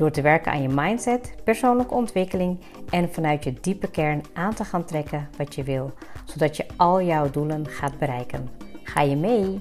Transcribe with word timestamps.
Door 0.00 0.10
te 0.10 0.22
werken 0.22 0.52
aan 0.52 0.62
je 0.62 0.68
mindset, 0.68 1.34
persoonlijke 1.44 1.94
ontwikkeling 1.94 2.60
en 2.90 3.12
vanuit 3.12 3.44
je 3.44 3.52
diepe 3.52 3.90
kern 3.90 4.22
aan 4.32 4.54
te 4.54 4.64
gaan 4.64 4.84
trekken 4.84 5.28
wat 5.36 5.54
je 5.54 5.62
wil, 5.62 5.92
zodat 6.24 6.56
je 6.56 6.66
al 6.76 7.02
jouw 7.02 7.30
doelen 7.30 7.66
gaat 7.66 7.98
bereiken. 7.98 8.48
Ga 8.82 9.00
je 9.00 9.16
mee? 9.16 9.60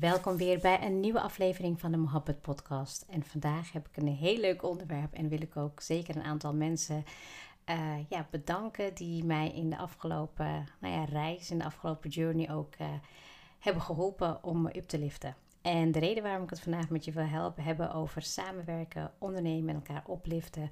Welkom 0.00 0.36
weer 0.36 0.58
bij 0.58 0.82
een 0.82 1.00
nieuwe 1.00 1.20
aflevering 1.20 1.80
van 1.80 1.90
de 1.90 1.96
Mohabbat 1.96 2.40
Podcast. 2.40 3.06
En 3.10 3.22
vandaag 3.22 3.72
heb 3.72 3.88
ik 3.88 3.96
een 3.96 4.08
heel 4.08 4.38
leuk 4.38 4.62
onderwerp 4.62 5.12
en 5.12 5.28
wil 5.28 5.42
ik 5.42 5.56
ook 5.56 5.80
zeker 5.80 6.16
een 6.16 6.22
aantal 6.22 6.54
mensen 6.54 7.04
uh, 7.70 7.76
ja, 8.08 8.26
bedanken 8.30 8.94
die 8.94 9.24
mij 9.24 9.50
in 9.50 9.70
de 9.70 9.78
afgelopen 9.78 10.68
nou 10.80 10.94
ja, 10.94 11.04
reis, 11.04 11.50
in 11.50 11.58
de 11.58 11.64
afgelopen 11.64 12.10
journey 12.10 12.52
ook 12.52 12.74
uh, 12.80 12.86
hebben 13.64 13.82
geholpen 13.82 14.44
om 14.44 14.62
me 14.62 14.76
up 14.76 14.88
te 14.88 14.98
liften. 14.98 15.36
En 15.62 15.92
de 15.92 15.98
reden 15.98 16.22
waarom 16.22 16.42
ik 16.42 16.50
het 16.50 16.60
vandaag 16.60 16.88
met 16.88 17.04
je 17.04 17.12
wil 17.12 17.24
helpen, 17.24 17.64
hebben 17.64 17.92
over 17.92 18.22
samenwerken, 18.22 19.12
ondernemen, 19.18 19.64
met 19.64 19.74
elkaar 19.74 20.02
opliften. 20.06 20.70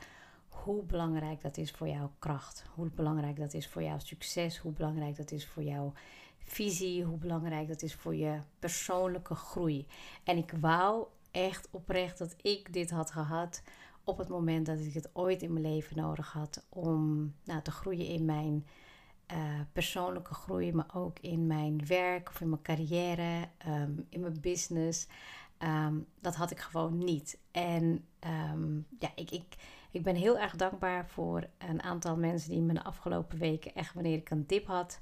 Hoe 0.48 0.82
belangrijk 0.82 1.40
dat 1.40 1.56
is 1.56 1.70
voor 1.70 1.88
jouw 1.88 2.10
kracht. 2.18 2.64
Hoe 2.74 2.90
belangrijk 2.94 3.36
dat 3.36 3.54
is 3.54 3.68
voor 3.68 3.82
jouw 3.82 3.98
succes. 3.98 4.58
Hoe 4.58 4.72
belangrijk 4.72 5.16
dat 5.16 5.30
is 5.30 5.46
voor 5.46 5.62
jouw 5.62 5.92
visie. 6.38 7.04
Hoe 7.04 7.18
belangrijk 7.18 7.68
dat 7.68 7.82
is 7.82 7.94
voor 7.94 8.14
je 8.14 8.38
persoonlijke 8.58 9.34
groei. 9.34 9.86
En 10.24 10.36
ik 10.36 10.54
wou 10.60 11.06
echt 11.30 11.68
oprecht 11.70 12.18
dat 12.18 12.34
ik 12.42 12.72
dit 12.72 12.90
had 12.90 13.10
gehad 13.10 13.62
op 14.04 14.18
het 14.18 14.28
moment 14.28 14.66
dat 14.66 14.78
ik 14.78 14.94
het 14.94 15.10
ooit 15.12 15.42
in 15.42 15.52
mijn 15.52 15.74
leven 15.74 15.96
nodig 15.96 16.32
had 16.32 16.64
om 16.68 17.32
nou, 17.44 17.62
te 17.62 17.70
groeien 17.70 18.06
in 18.06 18.24
mijn 18.24 18.66
uh, 19.32 19.60
persoonlijke 19.72 20.34
groei, 20.34 20.72
maar 20.72 20.90
ook 20.94 21.18
in 21.18 21.46
mijn 21.46 21.86
werk 21.86 22.28
of 22.28 22.40
in 22.40 22.48
mijn 22.48 22.62
carrière, 22.62 23.48
ehm, 23.58 23.92
in 24.08 24.20
mijn 24.20 24.40
business. 24.40 25.06
Ehm, 25.58 25.98
dat 26.20 26.34
had 26.34 26.50
ik 26.50 26.58
gewoon 26.58 26.98
niet. 26.98 27.38
En 27.50 28.04
um, 28.52 28.86
ja, 28.98 29.10
ik, 29.14 29.30
ik, 29.30 29.44
ik 29.90 30.02
ben 30.02 30.14
heel 30.14 30.38
erg 30.38 30.56
dankbaar 30.56 31.08
voor 31.08 31.46
een 31.58 31.82
aantal 31.82 32.16
mensen 32.16 32.50
die 32.50 32.60
me 32.60 32.72
de 32.72 32.84
afgelopen 32.84 33.38
weken, 33.38 33.74
echt 33.74 33.94
wanneer 33.94 34.16
ik 34.16 34.30
een 34.30 34.46
dip 34.46 34.66
had, 34.66 34.98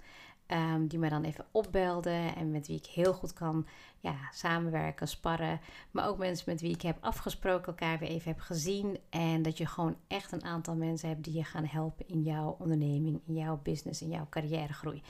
Um, 0.53 0.87
die 0.87 0.99
mij 0.99 1.09
dan 1.09 1.25
even 1.25 1.47
opbelden 1.51 2.37
en 2.37 2.51
met 2.51 2.67
wie 2.67 2.77
ik 2.77 2.87
heel 2.87 3.13
goed 3.13 3.33
kan 3.33 3.67
ja, 4.01 4.17
samenwerken, 4.33 5.09
sparren. 5.09 5.61
Maar 5.91 6.09
ook 6.09 6.19
mensen 6.19 6.51
met 6.51 6.61
wie 6.61 6.75
ik 6.75 6.83
heb 6.83 6.97
afgesproken, 7.01 7.67
elkaar 7.67 7.99
weer 7.99 8.09
even 8.09 8.31
heb 8.31 8.41
gezien. 8.41 8.99
En 9.11 9.43
dat 9.43 9.59
je 9.59 9.67
gewoon 9.67 9.97
echt 10.07 10.33
een 10.33 10.45
aantal 10.45 10.75
mensen 10.75 11.09
hebt 11.09 11.25
die 11.25 11.35
je 11.35 11.45
gaan 11.45 11.65
helpen 11.65 12.09
in 12.09 12.23
jouw 12.23 12.57
onderneming, 12.59 13.21
in 13.27 13.35
jouw 13.35 13.61
business, 13.63 14.03
in 14.03 14.09
jouw 14.09 14.27
carrièregroei. 14.31 15.03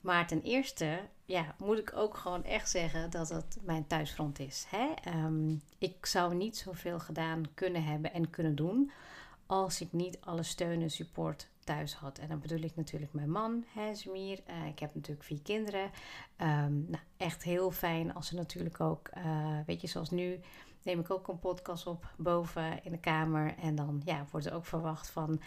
Maar 0.00 0.26
ten 0.26 0.42
eerste 0.42 1.00
ja, 1.24 1.54
moet 1.58 1.78
ik 1.78 1.92
ook 1.94 2.16
gewoon 2.16 2.44
echt 2.44 2.70
zeggen 2.70 3.10
dat 3.10 3.28
het 3.28 3.58
mijn 3.62 3.86
thuisfront 3.86 4.38
is. 4.38 4.66
Hè? 4.68 5.14
Um, 5.24 5.62
ik 5.78 6.06
zou 6.06 6.34
niet 6.34 6.56
zoveel 6.56 6.98
gedaan 7.00 7.42
kunnen 7.54 7.84
hebben 7.84 8.12
en 8.12 8.30
kunnen 8.30 8.54
doen 8.54 8.90
als 9.46 9.80
ik 9.80 9.92
niet 9.92 10.18
alle 10.20 10.42
steun 10.42 10.82
en 10.82 10.90
support 10.90 11.48
thuis 11.66 11.94
had. 11.94 12.18
En 12.18 12.28
dan 12.28 12.40
bedoel 12.40 12.60
ik 12.60 12.76
natuurlijk 12.76 13.12
mijn 13.12 13.30
man, 13.30 13.64
hè, 13.74 13.94
Zmier. 13.94 14.40
Uh, 14.48 14.66
ik 14.66 14.78
heb 14.78 14.94
natuurlijk 14.94 15.26
vier 15.26 15.42
kinderen. 15.42 15.90
Um, 16.40 16.86
nou, 16.88 17.02
echt 17.16 17.42
heel 17.42 17.70
fijn 17.70 18.14
als 18.14 18.26
ze 18.26 18.34
natuurlijk 18.34 18.80
ook, 18.80 19.10
uh, 19.16 19.58
weet 19.66 19.80
je, 19.80 19.86
zoals 19.86 20.10
nu 20.10 20.40
neem 20.82 21.00
ik 21.00 21.10
ook 21.10 21.28
een 21.28 21.38
podcast 21.38 21.86
op 21.86 22.06
boven 22.16 22.84
in 22.84 22.90
de 22.90 22.98
kamer. 22.98 23.54
En 23.58 23.74
dan 23.74 24.02
ja, 24.04 24.26
wordt 24.30 24.46
er 24.46 24.54
ook 24.54 24.66
verwacht 24.66 25.10
van 25.10 25.40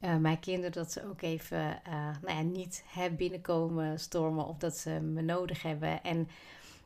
uh, 0.00 0.16
mijn 0.16 0.40
kinderen 0.40 0.72
dat 0.72 0.92
ze 0.92 1.08
ook 1.08 1.22
even 1.22 1.80
nou 2.22 2.36
ja, 2.36 2.40
niet 2.40 2.84
hè, 2.86 3.10
binnenkomen 3.10 4.00
stormen 4.00 4.46
of 4.46 4.56
dat 4.56 4.76
ze 4.76 4.90
me 4.90 5.22
nodig 5.22 5.62
hebben. 5.62 6.02
En 6.02 6.28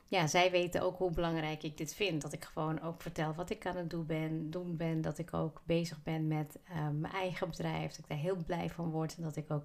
ja, 0.08 0.26
zij 0.26 0.50
weten 0.50 0.82
ook 0.82 0.98
hoe 0.98 1.10
belangrijk 1.10 1.62
ik 1.62 1.76
dit 1.76 1.94
vind. 1.94 2.22
Dat 2.22 2.32
ik 2.32 2.44
gewoon 2.44 2.80
ook 2.80 3.02
vertel 3.02 3.34
wat 3.34 3.50
ik 3.50 3.66
aan 3.66 3.76
het 3.76 3.90
doen 3.90 4.06
ben. 4.06 4.50
Doen 4.50 4.76
ben 4.76 5.00
dat 5.00 5.18
ik 5.18 5.34
ook 5.34 5.62
bezig 5.64 6.02
ben 6.02 6.26
met 6.26 6.58
uh, 6.70 6.88
mijn 6.88 7.12
eigen 7.12 7.48
bedrijf. 7.48 7.90
Dat 7.90 7.98
ik 7.98 8.08
daar 8.08 8.18
heel 8.18 8.36
blij 8.46 8.70
van 8.70 8.90
word. 8.90 9.16
En 9.16 9.22
dat 9.22 9.36
ik 9.36 9.50
ook 9.50 9.64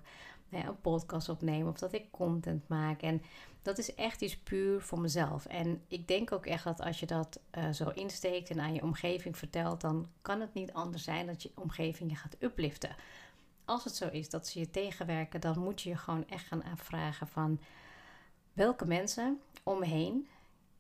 nou 0.50 0.68
een 0.68 0.82
podcast 0.82 1.30
opneem. 1.30 1.68
Of 1.68 1.78
dat 1.78 1.94
ik 1.94 2.12
content 2.12 2.68
maak. 2.68 3.02
En 3.02 3.22
dat 3.62 3.78
is 3.78 3.96
echt 3.96 4.22
iets 4.22 4.38
puur 4.38 4.82
voor 4.82 5.00
mezelf. 5.00 5.46
En 5.46 5.82
ik 5.88 6.08
denk 6.08 6.32
ook 6.32 6.46
echt 6.46 6.64
dat 6.64 6.82
als 6.82 7.00
je 7.00 7.06
dat 7.06 7.40
uh, 7.58 7.70
zo 7.70 7.90
insteekt 7.90 8.50
en 8.50 8.60
aan 8.60 8.74
je 8.74 8.84
omgeving 8.84 9.38
vertelt. 9.38 9.82
Dan 9.82 10.10
kan 10.22 10.42
het 10.42 10.54
niet 10.54 10.74
anders 10.74 11.04
zijn 11.04 11.26
dat 11.26 11.44
je 11.44 11.52
omgeving 11.56 12.10
je 12.10 12.16
gaat 12.16 12.36
upliften. 12.40 12.96
Als 13.66 13.84
het 13.84 13.96
zo 13.96 14.08
is 14.08 14.30
dat 14.30 14.48
ze 14.48 14.60
je 14.60 14.70
tegenwerken. 14.70 15.42
Dan 15.42 15.60
moet 15.60 15.82
je 15.82 15.90
je 15.90 15.98
gewoon 15.98 16.28
echt 16.28 16.46
gaan 16.46 16.64
afvragen 16.64 17.28
van... 17.28 17.60
Welke 18.54 18.86
mensen 18.86 19.40
om 19.64 19.80
me 19.80 19.86
heen 19.86 20.28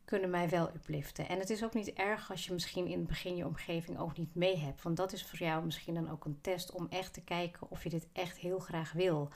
kunnen 0.05 0.29
mij 0.29 0.49
wel 0.49 0.69
upliften. 0.75 1.29
En 1.29 1.39
het 1.39 1.49
is 1.49 1.63
ook 1.63 1.73
niet 1.73 1.93
erg 1.93 2.31
als 2.31 2.45
je 2.45 2.53
misschien 2.53 2.87
in 2.87 2.97
het 2.97 3.07
begin 3.07 3.35
je 3.35 3.45
omgeving 3.45 3.99
ook 3.99 4.17
niet 4.17 4.35
mee 4.35 4.57
hebt. 4.57 4.81
Want 4.81 4.97
dat 4.97 5.13
is 5.13 5.25
voor 5.25 5.39
jou 5.39 5.65
misschien 5.65 5.93
dan 5.93 6.11
ook 6.11 6.25
een 6.25 6.37
test 6.41 6.71
om 6.71 6.87
echt 6.89 7.13
te 7.13 7.21
kijken 7.21 7.67
of 7.69 7.83
je 7.83 7.89
dit 7.89 8.07
echt 8.13 8.37
heel 8.37 8.59
graag 8.59 8.91
wil. 8.91 9.29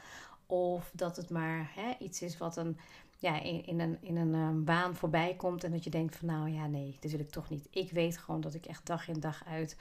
Of 0.46 0.92
dat 0.94 1.16
het 1.16 1.30
maar 1.30 1.72
hè, 1.76 1.94
iets 2.00 2.22
is 2.22 2.38
wat 2.38 2.58
een, 2.58 2.78
ja, 3.18 3.42
in, 3.42 3.66
in 3.66 3.80
een, 3.80 3.98
in 4.02 4.18
een 4.18 4.34
um, 4.34 4.64
baan 4.64 4.96
voorbij 4.96 5.36
komt. 5.36 5.64
En 5.64 5.72
dat 5.72 5.84
je 5.84 5.90
denkt 5.90 6.16
van 6.16 6.28
nou 6.28 6.50
ja, 6.50 6.68
nee, 6.68 6.98
dit 7.00 7.12
wil 7.12 7.20
ik 7.20 7.30
toch 7.30 7.50
niet. 7.50 7.68
Ik 7.72 7.92
weet 7.92 8.18
gewoon 8.18 8.42
dat 8.42 8.54
ik 8.54 8.66
echt 8.66 8.86
dag 8.86 9.08
in 9.08 9.20
dag 9.20 9.46
uit 9.46 9.78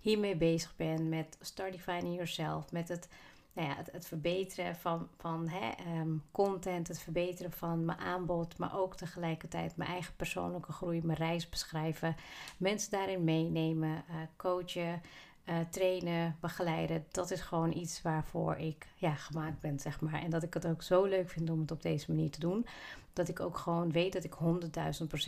hiermee 0.00 0.36
bezig 0.36 0.76
ben. 0.76 1.08
Met 1.08 1.36
Start 1.40 1.72
Defining 1.72 2.14
Yourself. 2.14 2.72
Met 2.72 2.88
het 2.88 3.08
nou 3.56 3.68
ja, 3.68 3.76
het, 3.92 4.06
verbeteren 4.06 4.76
van, 4.76 5.08
van 5.18 5.48
hè, 5.48 5.68
ehm, 5.68 6.16
content, 6.30 6.88
het 6.88 6.98
verbeteren 6.98 7.52
van 7.52 7.84
mijn 7.84 7.98
aanbod, 7.98 8.58
maar 8.58 8.78
ook 8.78 8.96
tegelijkertijd 8.96 9.76
mijn 9.76 9.90
eigen 9.90 10.14
persoonlijke 10.16 10.72
groei, 10.72 11.02
mijn 11.02 11.18
reis 11.18 11.48
beschrijven, 11.48 12.16
mensen 12.56 12.90
daarin 12.90 13.24
meenemen, 13.24 14.04
uh, 14.10 14.16
coachen, 14.36 15.02
uh, 15.44 15.54
trainen, 15.70 16.36
begeleiden. 16.40 17.04
Dat 17.10 17.30
is 17.30 17.40
gewoon 17.40 17.72
iets 17.72 18.02
waarvoor 18.02 18.56
ik 18.56 18.86
ja, 18.96 19.14
gemaakt 19.14 19.60
ben, 19.60 19.78
zeg 19.78 20.00
maar. 20.00 20.22
En 20.22 20.30
dat 20.30 20.42
ik 20.42 20.54
het 20.54 20.66
ook 20.66 20.82
zo 20.82 21.04
leuk 21.04 21.30
vind 21.30 21.50
om 21.50 21.60
het 21.60 21.70
op 21.70 21.82
deze 21.82 22.10
manier 22.10 22.30
te 22.30 22.40
doen, 22.40 22.66
dat 23.12 23.28
ik 23.28 23.40
ook 23.40 23.56
gewoon 23.56 23.92
weet 23.92 24.12
dat 24.12 24.24
ik 24.24 24.34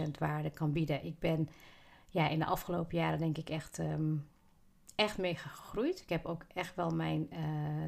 100.000% 0.06 0.10
waarde 0.18 0.50
kan 0.50 0.72
bieden. 0.72 1.04
Ik 1.04 1.18
ben 1.18 1.48
ja, 2.08 2.28
in 2.28 2.38
de 2.38 2.46
afgelopen 2.46 2.98
jaren 2.98 3.18
denk 3.18 3.38
ik 3.38 3.50
echt. 3.50 3.78
Um, 3.78 4.26
echt 4.98 5.18
mee 5.18 5.34
gegroeid. 5.34 6.00
Ik 6.00 6.08
heb 6.08 6.26
ook 6.26 6.44
echt 6.54 6.74
wel 6.74 6.90
mijn 6.90 7.28
uh, 7.32 7.38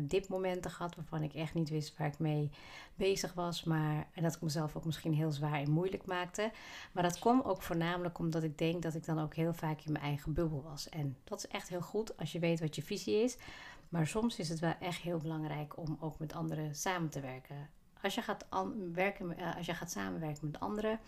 dipmomenten 0.01 0.71
gehad 0.71 0.95
waarvan 0.95 1.23
ik 1.23 1.35
echt 1.35 1.55
niet 1.55 1.69
wist 1.69 1.97
waar 1.97 2.07
ik 2.07 2.19
mee 2.19 2.51
bezig 2.95 3.33
was. 3.33 3.65
Maar, 3.65 4.07
en 4.15 4.23
dat 4.23 4.35
ik 4.35 4.41
mezelf 4.41 4.77
ook 4.77 4.85
misschien 4.85 5.15
heel 5.15 5.31
zwaar 5.31 5.61
en 5.61 5.71
moeilijk 5.71 6.07
maakte. 6.07 6.51
Maar 6.93 7.03
dat 7.03 7.19
kwam 7.19 7.41
ook 7.41 7.63
voornamelijk 7.63 8.19
omdat 8.19 8.43
ik 8.43 8.59
denk 8.59 8.83
dat 8.83 8.95
ik 8.95 9.05
dan 9.05 9.21
ook 9.21 9.35
heel 9.35 9.53
vaak 9.53 9.81
in 9.81 9.93
mijn 9.93 10.05
eigen 10.05 10.33
bubbel 10.33 10.63
was. 10.63 10.89
En 10.89 11.17
dat 11.25 11.39
is 11.39 11.47
echt 11.47 11.69
heel 11.69 11.81
goed 11.81 12.17
als 12.17 12.33
je 12.33 12.39
weet 12.39 12.61
wat 12.61 12.77
je 12.77 12.83
visie 12.83 13.23
is. 13.23 13.37
Maar 13.89 14.07
soms 14.07 14.39
is 14.39 14.49
het 14.49 14.59
wel 14.59 14.75
echt 14.81 15.01
heel 15.01 15.19
belangrijk 15.19 15.77
om 15.77 15.97
ook 16.01 16.19
met 16.19 16.33
anderen 16.33 16.75
samen 16.75 17.11
te 17.11 17.21
werken. 17.21 17.69
Als 18.03 18.15
je 18.15 18.23
gaat, 18.23 18.47
werken, 18.93 19.35
uh, 19.39 19.57
als 19.57 19.67
je 19.67 19.75
gaat 19.75 19.91
samenwerken 19.91 20.47
met 20.47 20.61
anderen, 20.61 21.01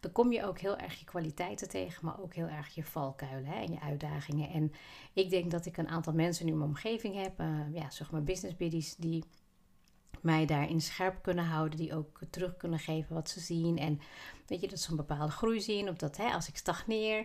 dan 0.00 0.12
kom 0.12 0.32
je 0.32 0.44
ook 0.44 0.58
heel 0.58 0.76
erg 0.76 0.98
je 0.98 1.04
kwaliteiten 1.04 1.68
tegen, 1.68 2.04
maar 2.04 2.20
ook 2.20 2.34
heel 2.34 2.46
erg 2.46 2.74
je 2.74 2.84
valkuilen 2.84 3.44
hè, 3.44 3.60
en 3.60 3.72
je 3.72 3.80
uitdagingen. 3.80 4.50
En 4.50 4.72
ik 5.12 5.30
denk 5.30 5.50
dat 5.50 5.66
ik 5.66 5.76
een 5.76 5.88
aantal 5.88 6.12
mensen 6.12 6.46
in 6.46 6.58
mijn 6.58 6.68
omgeving 6.68 7.14
heb, 7.22 7.40
uh, 7.40 7.74
ja, 7.74 7.90
zeg 7.90 8.10
maar 8.10 8.22
business 8.22 8.56
buddies, 8.56 8.96
die 8.96 9.24
mij 10.20 10.46
daarin 10.46 10.80
scherp 10.80 11.22
kunnen 11.22 11.44
houden, 11.44 11.78
die 11.78 11.94
ook 11.94 12.20
terug 12.30 12.56
kunnen 12.56 12.78
geven 12.78 13.14
wat 13.14 13.28
ze 13.28 13.40
zien. 13.40 13.78
En 13.78 14.00
weet 14.46 14.60
je, 14.60 14.68
dat 14.68 14.80
ze 14.80 14.90
een 14.90 14.96
bepaalde 14.96 15.32
groei 15.32 15.60
zien, 15.60 15.88
of 15.88 15.96
dat 15.96 16.16
hè, 16.16 16.32
als 16.32 16.48
ik 16.48 16.56
stagneer. 16.56 17.24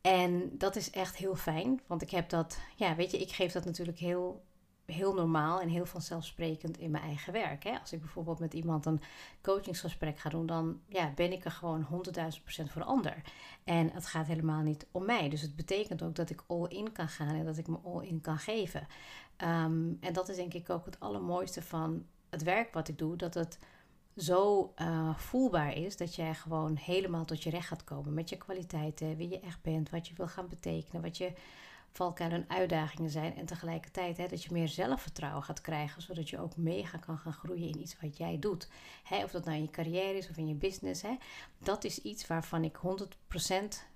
En 0.00 0.58
dat 0.58 0.76
is 0.76 0.90
echt 0.90 1.16
heel 1.16 1.36
fijn, 1.36 1.80
want 1.86 2.02
ik 2.02 2.10
heb 2.10 2.28
dat, 2.28 2.58
ja, 2.76 2.94
weet 2.94 3.10
je, 3.10 3.18
ik 3.18 3.30
geef 3.30 3.52
dat 3.52 3.64
natuurlijk 3.64 3.98
heel 3.98 4.44
heel 4.86 5.14
normaal 5.14 5.60
en 5.60 5.68
heel 5.68 5.86
vanzelfsprekend 5.86 6.78
in 6.78 6.90
mijn 6.90 7.04
eigen 7.04 7.32
werk. 7.32 7.64
Hè? 7.64 7.78
Als 7.78 7.92
ik 7.92 8.00
bijvoorbeeld 8.00 8.38
met 8.38 8.54
iemand 8.54 8.86
een 8.86 9.00
coachingsgesprek 9.42 10.18
ga 10.18 10.28
doen, 10.28 10.46
dan 10.46 10.80
ja, 10.88 11.12
ben 11.14 11.32
ik 11.32 11.44
er 11.44 11.50
gewoon 11.50 11.86
100.000 11.92 12.42
procent 12.42 12.70
voor 12.70 12.82
de 12.82 12.88
ander. 12.88 13.22
En 13.64 13.90
het 13.90 14.06
gaat 14.06 14.26
helemaal 14.26 14.62
niet 14.62 14.86
om 14.90 15.04
mij. 15.04 15.28
Dus 15.28 15.40
het 15.40 15.56
betekent 15.56 16.02
ook 16.02 16.14
dat 16.14 16.30
ik 16.30 16.44
all 16.46 16.66
in 16.68 16.92
kan 16.92 17.08
gaan 17.08 17.34
en 17.34 17.44
dat 17.44 17.58
ik 17.58 17.66
me 17.66 17.78
all 17.84 18.06
in 18.06 18.20
kan 18.20 18.38
geven. 18.38 18.86
Um, 19.38 19.96
en 20.00 20.12
dat 20.12 20.28
is 20.28 20.36
denk 20.36 20.54
ik 20.54 20.70
ook 20.70 20.84
het 20.84 21.00
allermooiste 21.00 21.62
van 21.62 22.04
het 22.30 22.42
werk 22.42 22.74
wat 22.74 22.88
ik 22.88 22.98
doe, 22.98 23.16
dat 23.16 23.34
het 23.34 23.58
zo 24.16 24.72
uh, 24.76 25.16
voelbaar 25.16 25.76
is 25.76 25.96
dat 25.96 26.14
jij 26.14 26.34
gewoon 26.34 26.76
helemaal 26.76 27.24
tot 27.24 27.42
je 27.42 27.50
recht 27.50 27.68
gaat 27.68 27.84
komen 27.84 28.14
met 28.14 28.28
je 28.28 28.36
kwaliteiten, 28.36 29.16
wie 29.16 29.28
je 29.28 29.40
echt 29.40 29.62
bent, 29.62 29.90
wat 29.90 30.08
je 30.08 30.14
wil 30.14 30.28
gaan 30.28 30.48
betekenen, 30.48 31.02
wat 31.02 31.16
je 31.16 31.32
valkuilen 31.96 32.46
en 32.48 32.56
uitdagingen 32.56 33.10
zijn. 33.10 33.36
En 33.36 33.46
tegelijkertijd 33.46 34.16
hè, 34.16 34.26
dat 34.26 34.42
je 34.42 34.52
meer 34.52 34.68
zelfvertrouwen 34.68 35.42
gaat 35.42 35.60
krijgen, 35.60 36.02
zodat 36.02 36.30
je 36.30 36.38
ook 36.38 36.56
mega 36.56 36.98
kan 36.98 37.18
gaan 37.18 37.32
groeien 37.32 37.68
in 37.68 37.80
iets 37.80 37.96
wat 38.00 38.16
jij 38.16 38.38
doet. 38.38 38.68
Hè, 39.02 39.24
of 39.24 39.30
dat 39.30 39.44
nou 39.44 39.56
in 39.56 39.62
je 39.62 39.70
carrière 39.70 40.18
is 40.18 40.28
of 40.28 40.36
in 40.36 40.48
je 40.48 40.54
business. 40.54 41.02
Hè, 41.02 41.16
dat 41.58 41.84
is 41.84 41.98
iets 41.98 42.26
waarvan 42.26 42.64
ik 42.64 42.76
100% 42.76 42.80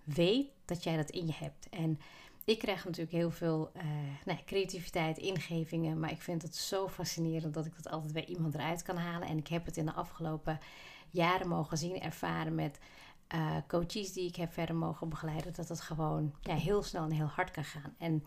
weet 0.04 0.46
dat 0.64 0.82
jij 0.82 0.96
dat 0.96 1.10
in 1.10 1.26
je 1.26 1.34
hebt. 1.36 1.68
En 1.68 2.00
ik 2.44 2.58
krijg 2.58 2.84
natuurlijk 2.84 3.16
heel 3.16 3.30
veel 3.30 3.70
uh, 3.76 3.82
nou, 4.24 4.38
creativiteit, 4.46 5.18
ingevingen. 5.18 6.00
Maar 6.00 6.10
ik 6.10 6.22
vind 6.22 6.42
het 6.42 6.56
zo 6.56 6.88
fascinerend 6.88 7.54
dat 7.54 7.66
ik 7.66 7.76
dat 7.76 7.92
altijd 7.92 8.12
bij 8.12 8.24
iemand 8.24 8.54
eruit 8.54 8.82
kan 8.82 8.96
halen. 8.96 9.28
En 9.28 9.38
ik 9.38 9.48
heb 9.48 9.64
het 9.64 9.76
in 9.76 9.86
de 9.86 9.92
afgelopen 9.92 10.58
jaren 11.10 11.48
mogen 11.48 11.78
zien, 11.78 12.00
ervaren 12.00 12.54
met 12.54 12.78
uh, 13.34 13.56
coaches 13.66 14.12
die 14.12 14.28
ik 14.28 14.36
heb 14.36 14.52
verder 14.52 14.76
mogen 14.76 15.08
begeleiden. 15.08 15.54
Dat 15.54 15.68
het 15.68 15.80
gewoon 15.80 16.34
ja, 16.40 16.54
heel 16.54 16.82
snel 16.82 17.04
en 17.04 17.10
heel 17.10 17.26
hard 17.26 17.50
kan 17.50 17.64
gaan. 17.64 17.94
En 17.98 18.24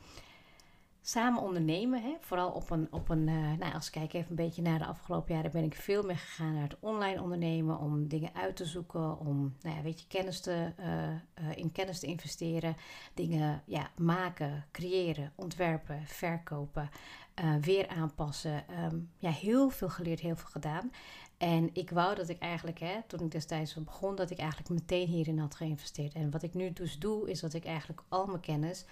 samen 1.01 1.41
ondernemen, 1.41 2.01
hè, 2.01 2.15
vooral 2.19 2.51
op 2.51 2.69
een, 2.69 2.87
op 2.91 3.09
een 3.09 3.27
uh, 3.27 3.57
nou, 3.57 3.73
als 3.73 3.85
ik 3.85 3.91
kijk 3.91 4.13
even 4.13 4.29
een 4.29 4.35
beetje 4.35 4.61
naar 4.61 4.79
de 4.79 4.85
afgelopen 4.85 5.35
jaren, 5.35 5.51
ben 5.51 5.63
ik 5.63 5.75
veel 5.75 6.03
meer 6.03 6.17
gegaan 6.17 6.53
naar 6.53 6.63
het 6.63 6.77
online 6.79 7.21
ondernemen, 7.21 7.79
om 7.79 8.07
dingen 8.07 8.35
uit 8.35 8.55
te 8.55 8.65
zoeken, 8.65 9.19
om, 9.19 9.55
nou 9.61 9.75
ja, 9.75 9.81
weet 9.81 10.01
je, 10.01 10.07
kennis 10.07 10.39
te, 10.39 10.71
uh, 10.79 11.57
in 11.57 11.71
kennis 11.71 11.99
te 11.99 12.05
investeren, 12.07 12.75
dingen 13.13 13.63
ja, 13.65 13.89
maken, 13.97 14.65
creëren, 14.71 15.31
ontwerpen, 15.35 16.03
verkopen, 16.05 16.89
weer 17.61 17.87
aanpassen. 17.87 18.63
Um, 18.83 19.09
ja, 19.17 19.29
heel 19.29 19.69
veel 19.69 19.89
geleerd, 19.89 20.19
heel 20.19 20.35
veel 20.35 20.49
gedaan. 20.49 20.91
En 21.41 21.69
ik 21.73 21.89
wou 21.89 22.15
dat 22.15 22.29
ik 22.29 22.39
eigenlijk, 22.39 22.79
hè, 22.79 23.01
toen 23.07 23.19
ik 23.19 23.31
destijds 23.31 23.73
begon, 23.73 24.15
dat 24.15 24.29
ik 24.29 24.37
eigenlijk 24.37 24.69
meteen 24.69 25.07
hierin 25.07 25.39
had 25.39 25.55
geïnvesteerd. 25.55 26.13
En 26.13 26.31
wat 26.31 26.43
ik 26.43 26.53
nu 26.53 26.73
dus 26.73 26.99
doe, 26.99 27.29
is 27.29 27.39
dat 27.39 27.53
ik 27.53 27.65
eigenlijk 27.65 28.01
al 28.09 28.25
mijn 28.25 28.39
kennis 28.39 28.85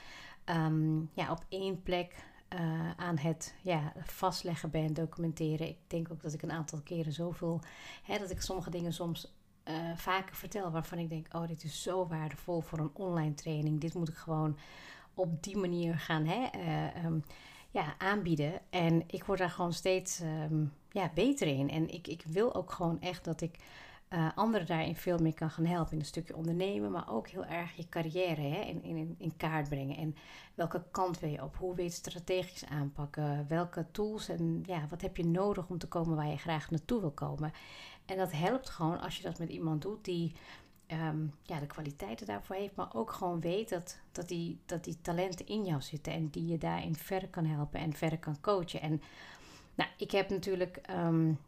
um, 0.46 1.10
ja, 1.13 1.31
op 1.31 1.46
één 1.50 1.84
plek 1.84 2.16
uh, 2.54 2.92
aan 2.96 3.18
het 3.18 3.56
ja, 3.62 3.94
vastleggen 4.04 4.69
ben, 4.69 4.94
documenteren. 4.94 5.68
Ik 5.68 5.78
denk 5.88 6.12
ook 6.12 6.22
dat 6.22 6.34
ik 6.34 6.42
een 6.42 6.51
aantal 6.51 6.81
keren 6.81 7.13
zoveel, 7.13 7.62
hè, 8.04 8.18
dat 8.18 8.30
ik 8.30 8.42
sommige 8.42 8.69
dingen 8.69 8.94
soms 8.94 9.34
uh, 9.66 9.75
vaker 9.96 10.36
vertel 10.36 10.72
waarvan 10.72 10.98
ik 10.98 11.10
denk, 11.10 11.28
oh, 11.31 11.48
dit 11.48 11.63
is 11.63 11.81
zo 11.81 12.07
waardevol 12.07 12.62
voor 12.62 12.80
een 12.80 12.94
online 12.94 13.34
training. 13.34 13.81
Dit 13.81 13.94
moet 13.94 14.10
ik 14.10 14.18
gewoon 14.18 14.57
op 15.13 15.44
die 15.44 15.57
manier 15.57 16.00
gaan 16.00 16.25
hè, 16.25 16.50
uh, 16.60 17.06
um, 17.06 17.24
ja, 17.69 17.96
aanbieden. 17.98 18.62
En 18.69 19.04
ik 19.07 19.24
word 19.24 19.40
daar 19.40 19.50
gewoon 19.50 19.74
steeds 19.74 20.19
um, 20.19 20.74
ja, 20.91 21.12
beter 21.13 21.47
in. 21.47 21.69
En 21.69 21.89
ik, 21.94 22.07
ik 22.07 22.24
wil 22.27 22.56
ook 22.56 22.71
gewoon 22.71 23.01
echt 23.01 23.24
dat 23.24 23.41
ik 23.41 23.57
uh, 24.09 24.30
anderen 24.36 24.68
daarin 24.68 24.95
veel 24.95 25.18
meer 25.18 25.33
kan 25.33 25.50
gaan 25.50 25.65
helpen. 25.65 25.94
In 25.94 26.00
een 26.00 26.06
stukje 26.06 26.36
ondernemen, 26.36 26.91
maar 26.91 27.12
ook 27.12 27.27
heel 27.27 27.45
erg 27.45 27.75
je 27.75 27.89
carrière 27.89 28.41
hè, 28.41 28.62
in, 28.62 28.83
in, 28.83 29.15
in 29.18 29.38
kaart 29.38 29.69
brengen. 29.69 29.97
En 29.97 30.15
welke 30.56 30.83
kant 30.91 31.19
wil 31.19 31.30
je 31.30 31.44
op? 31.44 31.56
Hoe 31.56 31.75
wil 31.75 31.83
je 31.83 31.89
het 31.89 32.00
strategisch 32.00 32.65
aanpakken? 32.65 33.45
Welke 33.47 33.86
tools 33.91 34.30
en 34.30 34.63
ja, 34.65 34.86
wat 34.89 35.01
heb 35.01 35.18
je 35.18 35.25
nodig 35.25 35.68
om 35.69 35.77
te 35.77 35.88
komen 35.88 36.15
waar 36.15 36.27
je 36.27 36.38
graag 36.38 36.69
naartoe 36.69 37.00
wil 37.00 37.12
komen? 37.12 37.53
En 38.06 38.18
dat 38.18 38.31
helpt 38.31 38.69
gewoon 38.69 39.01
als 39.01 39.18
je 39.18 39.24
dat 39.24 39.39
met 39.39 39.50
iemand 39.50 39.81
doet 39.81 40.06
die 40.06 40.33
um, 40.91 41.33
ja, 41.44 41.59
de 41.59 41.68
kwaliteiten 41.68 42.25
daarvoor 42.25 42.56
heeft, 42.56 42.75
maar 42.75 42.95
ook 42.95 43.12
gewoon 43.12 43.39
weet 43.39 43.69
dat, 43.69 44.00
dat, 44.12 44.27
die, 44.27 44.59
dat 44.65 44.83
die 44.83 45.01
talenten 45.01 45.47
in 45.47 45.65
jou 45.65 45.81
zitten 45.81 46.13
en 46.13 46.27
die 46.30 46.47
je 46.47 46.57
daarin 46.57 46.95
verder 46.95 47.30
kan 47.30 47.45
helpen 47.45 47.80
en 47.80 47.94
verder 47.94 48.19
kan 48.19 48.41
coachen. 48.41 48.81
En 48.81 49.01
nou, 49.79 49.91
ik 49.97 50.11
heb 50.11 50.29
natuurlijk 50.29 50.81
um, 50.89 51.39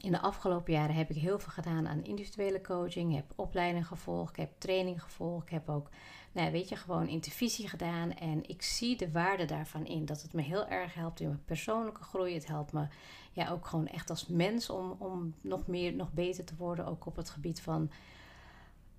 in 0.00 0.12
de 0.12 0.20
afgelopen 0.20 0.72
jaren 0.72 0.94
heb 0.94 1.10
ik 1.10 1.16
heel 1.16 1.38
veel 1.38 1.52
gedaan 1.52 1.88
aan 1.88 2.04
individuele 2.04 2.60
coaching. 2.60 3.14
heb 3.14 3.32
opleiding 3.34 3.86
gevolgd, 3.86 4.30
ik 4.30 4.36
heb 4.36 4.50
training 4.58 5.02
gevolgd. 5.02 5.44
Ik 5.44 5.50
heb 5.50 5.68
ook, 5.68 5.88
nou, 6.32 6.52
weet 6.52 6.68
je, 6.68 6.76
gewoon 6.76 7.08
intervisie 7.08 7.68
gedaan. 7.68 8.12
En 8.12 8.48
ik 8.48 8.62
zie 8.62 8.96
de 8.96 9.10
waarde 9.10 9.44
daarvan 9.44 9.86
in. 9.86 10.04
Dat 10.04 10.22
het 10.22 10.32
me 10.32 10.42
heel 10.42 10.68
erg 10.68 10.94
helpt 10.94 11.20
in 11.20 11.26
mijn 11.26 11.44
persoonlijke 11.44 12.02
groei. 12.02 12.34
Het 12.34 12.46
helpt 12.46 12.72
me 12.72 12.86
ja, 13.32 13.50
ook 13.50 13.66
gewoon 13.66 13.86
echt 13.86 14.10
als 14.10 14.26
mens 14.26 14.70
om, 14.70 14.96
om 14.98 15.34
nog 15.40 15.66
meer, 15.66 15.94
nog 15.94 16.12
beter 16.12 16.44
te 16.44 16.56
worden. 16.56 16.86
Ook 16.86 17.06
op 17.06 17.16
het 17.16 17.30
gebied 17.30 17.60
van 17.60 17.90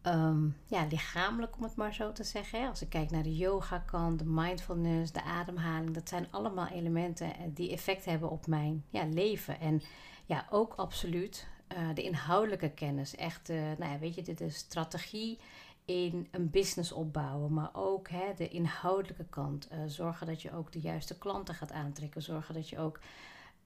um, 0.07 0.57
ja, 0.65 0.85
lichamelijk, 0.89 1.55
om 1.57 1.63
het 1.63 1.75
maar 1.75 1.93
zo 1.93 2.11
te 2.11 2.23
zeggen. 2.23 2.67
Als 2.67 2.81
ik 2.81 2.89
kijk 2.89 3.11
naar 3.11 3.23
de 3.23 3.35
yoga-kant, 3.35 4.19
de 4.19 4.25
mindfulness, 4.25 5.11
de 5.11 5.23
ademhaling, 5.23 5.93
dat 5.93 6.09
zijn 6.09 6.27
allemaal 6.31 6.67
elementen 6.67 7.35
eh, 7.35 7.41
die 7.53 7.71
effect 7.71 8.05
hebben 8.05 8.29
op 8.29 8.47
mijn 8.47 8.83
ja, 8.89 9.05
leven. 9.05 9.59
En 9.59 9.81
ja, 10.25 10.45
ook 10.49 10.73
absoluut 10.73 11.47
uh, 11.77 11.77
de 11.93 12.03
inhoudelijke 12.03 12.69
kennis. 12.69 13.15
Echt, 13.15 13.49
uh, 13.49 13.57
nou 13.77 13.91
ja, 13.91 13.99
weet 13.99 14.15
je, 14.15 14.21
de, 14.21 14.33
de 14.33 14.49
strategie 14.49 15.39
in 15.85 16.27
een 16.31 16.49
business 16.49 16.91
opbouwen, 16.91 17.53
maar 17.53 17.69
ook 17.73 18.09
hè, 18.09 18.33
de 18.35 18.49
inhoudelijke 18.49 19.25
kant. 19.29 19.67
Uh, 19.71 19.79
zorgen 19.87 20.27
dat 20.27 20.41
je 20.41 20.53
ook 20.53 20.71
de 20.71 20.79
juiste 20.79 21.17
klanten 21.17 21.55
gaat 21.55 21.71
aantrekken. 21.71 22.21
Zorgen 22.21 22.53
dat 22.53 22.69
je 22.69 22.79
ook 22.79 22.99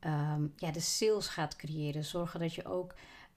um, 0.05 0.53
ja, 0.55 0.71
de 0.71 0.79
sales 0.79 1.27
gaat 1.27 1.55
creëren. 1.55 2.03
Zorgen 2.03 2.39
dat 2.39 2.53
je 2.53 2.65
ook 2.65 2.93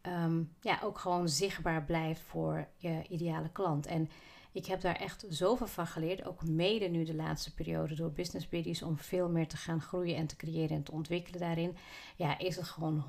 um, 0.06 0.54
ja, 0.60 0.78
ook 0.82 0.98
gewoon 0.98 1.28
zichtbaar 1.28 1.84
blijft 1.84 2.20
voor 2.20 2.66
je 2.76 3.02
ideale 3.08 3.48
klant. 3.48 3.86
En 3.86 4.10
ik 4.52 4.66
heb 4.66 4.80
daar 4.80 4.96
echt 4.96 5.24
zoveel 5.28 5.66
van 5.66 5.86
geleerd, 5.86 6.24
ook 6.24 6.44
mede 6.44 6.86
nu 6.86 7.04
de 7.04 7.14
laatste 7.14 7.54
periode 7.54 7.94
door 7.94 8.12
Business 8.12 8.48
Buddies, 8.48 8.82
om 8.82 8.98
veel 8.98 9.28
meer 9.28 9.48
te 9.48 9.56
gaan 9.56 9.80
groeien 9.80 10.16
en 10.16 10.26
te 10.26 10.36
creëren 10.36 10.76
en 10.76 10.82
te 10.82 10.92
ontwikkelen 10.92 11.40
daarin. 11.40 11.76
Ja, 12.16 12.38
is 12.38 12.56
het 12.56 12.68
gewoon 12.68 13.04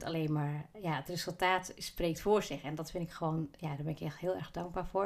100% 0.00 0.04
alleen 0.04 0.32
maar, 0.32 0.68
ja, 0.82 0.96
het 0.96 1.08
resultaat 1.08 1.72
spreekt 1.76 2.20
voor 2.20 2.42
zich. 2.42 2.62
En 2.62 2.74
dat 2.74 2.90
vind 2.90 3.08
ik 3.08 3.12
gewoon, 3.12 3.48
ja, 3.58 3.68
daar 3.68 3.84
ben 3.84 3.92
ik 3.92 4.00
echt 4.00 4.18
heel 4.18 4.34
erg 4.34 4.50
dankbaar 4.50 4.86
voor. 4.86 5.04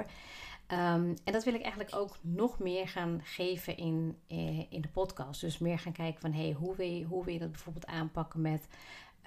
Um, 0.73 1.14
en 1.25 1.32
dat 1.32 1.44
wil 1.44 1.55
ik 1.55 1.62
eigenlijk 1.62 1.94
ook 1.94 2.17
nog 2.20 2.58
meer 2.58 2.88
gaan 2.88 3.20
geven 3.23 3.76
in, 3.76 4.19
eh, 4.26 4.73
in 4.73 4.81
de 4.81 4.88
podcast. 4.88 5.40
Dus 5.40 5.58
meer 5.58 5.79
gaan 5.79 5.93
kijken 5.93 6.20
van, 6.20 6.32
hey, 6.32 6.52
hoe 6.52 7.05
hoe 7.05 7.25
wil 7.25 7.32
je 7.32 7.38
dat 7.38 7.52
bijvoorbeeld 7.52 7.87
aanpakken 7.87 8.40
met 8.40 8.69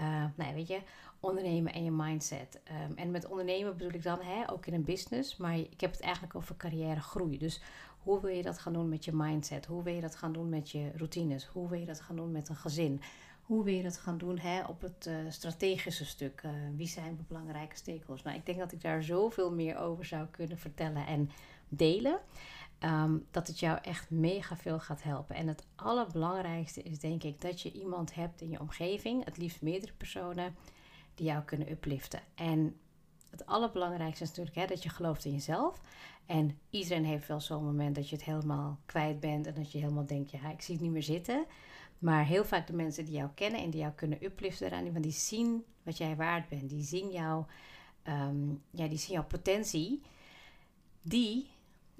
uh, 0.02 0.26
nou, 0.36 0.54
weet 0.54 0.68
je, 0.68 0.82
ondernemen 1.20 1.74
en 1.74 1.84
je 1.84 1.92
mindset. 1.92 2.60
Um, 2.90 2.98
en 2.98 3.12
met 3.12 3.28
ondernemen 3.28 3.78
bedoel 3.78 3.94
ik 3.94 4.04
dan 4.04 4.20
hè, 4.22 4.52
ook 4.52 4.66
in 4.66 4.74
een 4.74 4.84
business, 4.84 5.38
maar 5.38 5.58
ik 5.58 5.82
heb 5.82 5.92
het 5.92 6.02
eigenlijk 6.02 6.36
over 6.36 6.58
carrière 6.58 7.02
groei. 7.02 7.38
Dus 7.38 7.62
hoe 8.04 8.22
wil 8.22 8.36
je 8.36 8.42
dat 8.42 8.60
gaan 8.60 8.74
doen 8.74 8.90
met 8.90 9.06
je 9.06 9.12
mindset? 9.14 9.66
Hoe 9.66 9.84
wil 9.84 9.94
je 9.94 10.02
dat 10.02 10.16
gaan 10.16 10.34
doen 10.34 10.50
met 10.50 10.70
je 10.70 10.92
routines? 10.96 11.46
Hoe 11.46 11.70
wil 11.70 11.80
je 11.80 11.86
dat 11.86 12.02
gaan 12.02 12.16
doen 12.16 12.32
met 12.32 12.50
een 12.50 12.56
gezin? 12.56 13.02
Hoe 13.42 13.64
wil 13.64 13.74
je 13.74 13.84
dat 13.84 13.98
gaan 13.98 14.18
doen 14.18 14.38
hè, 14.38 14.64
op 14.64 14.82
het 14.82 15.06
uh, 15.08 15.16
strategische 15.30 16.06
stuk? 16.06 16.42
Uh, 16.46 16.52
wie 16.76 16.88
zijn 16.88 17.16
de 17.16 17.24
belangrijke 17.28 17.76
stakeholders? 17.76 18.24
Nou, 18.24 18.38
ik 18.38 18.46
denk 18.46 18.58
dat 18.58 18.72
ik 18.72 18.82
daar 18.82 19.04
zoveel 19.04 19.52
meer 19.52 19.78
over 19.78 20.06
zou 20.06 20.28
kunnen 20.28 20.58
vertellen 20.58 21.06
en 21.06 21.30
delen. 21.70 22.20
Um, 22.84 23.28
dat 23.32 23.48
het 23.48 23.60
jou 23.60 23.80
echt 23.82 24.10
mega 24.10 24.58
veel 24.58 24.80
gaat 24.80 25.04
helpen. 25.04 25.36
En 25.36 25.48
het 25.48 25.66
allerbelangrijkste 25.76 26.82
is 26.82 27.00
denk 27.00 27.24
ik 27.24 27.42
dat 27.42 27.62
je 27.62 27.72
iemand 27.72 28.16
hebt 28.16 28.42
in 28.42 28.50
je 28.50 28.60
omgeving, 28.60 29.26
het 29.26 29.38
liefst 29.38 29.62
meerdere 29.62 29.94
personen, 29.94 30.56
die 31.16 31.26
jou 31.26 31.44
kunnen 31.44 31.72
upliften. 31.72 32.20
En 32.36 32.76
het 33.30 33.46
allerbelangrijkste 33.46 34.24
is 34.24 34.30
natuurlijk 34.30 34.56
hè, 34.56 34.66
dat 34.66 34.84
je 34.84 34.90
gelooft 34.90 35.26
in 35.26 35.32
jezelf. 35.32 35.82
En 36.26 36.60
iedereen 36.70 37.06
heeft 37.06 37.28
wel 37.28 37.40
zo'n 37.40 37.66
moment 37.66 37.96
dat 37.96 38.10
je 38.10 38.16
het 38.16 38.26
helemaal 38.26 38.80
kwijt 38.86 39.20
bent 39.20 39.48
en 39.48 39.54
dat 39.54 39.72
je 39.72 39.78
helemaal 39.78 40.06
denkt, 40.06 40.32
ja, 40.32 40.50
ik 40.52 40.62
zie 40.62 40.74
het 40.74 40.84
niet 40.84 40.94
meer 40.94 41.04
zitten. 41.04 41.46
Maar 42.00 42.26
heel 42.26 42.46
vaak 42.46 42.68
de 42.68 42.74
mensen 42.74 43.06
die 43.06 43.16
jou 43.16 43.30
kennen 43.36 43.62
en 43.62 43.70
die 43.70 43.82
jou 43.82 43.94
kunnen 43.94 44.24
upliften 44.24 44.68
eraan, 44.68 45.02
die 45.02 45.12
zien 45.12 45.64
wat 45.84 45.98
jij 45.98 46.16
waard 46.16 46.50
bent. 46.50 46.70
Die 46.70 46.84
zien, 46.84 47.12
jou, 47.12 47.46
um, 48.08 48.62
ja, 48.72 48.88
die 48.88 48.98
zien 48.98 49.14
jouw 49.14 49.26
potentie. 49.26 50.02
Die 51.02 51.50